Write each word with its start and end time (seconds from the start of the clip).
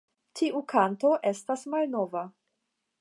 Tiu 0.39 0.61
kanto 0.71 1.11
estas 1.33 1.67
malnova. 1.75 2.25